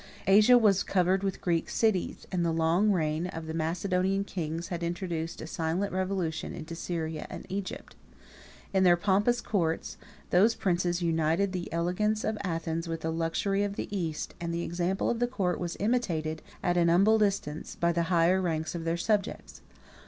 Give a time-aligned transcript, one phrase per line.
[0.25, 4.81] Asia was covered with Greek cities, and the long reign of the Macedonian kings had
[4.81, 7.95] introduced a silent revolution into Syria and Egypt.
[8.73, 9.97] In their pompous courts,
[10.31, 14.63] those princes united the elegance of Athens with the luxury of the East, and the
[14.63, 18.85] example of the court was imitated, at an humble distance, by the higher ranks of
[18.85, 19.61] their subjects.